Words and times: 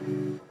you 0.00 0.47